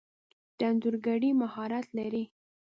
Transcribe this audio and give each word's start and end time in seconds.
د 0.57 0.59
انځورګری 0.69 1.29
مهارت 1.41 1.87
لرئ؟ 1.97 2.23